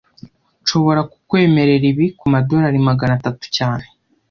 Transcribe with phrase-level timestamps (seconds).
[0.63, 3.85] Nshobora kukwemerera ibi kumadorari magana atatu cyane